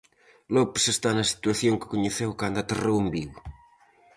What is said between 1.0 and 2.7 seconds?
na situación que coñeceu cando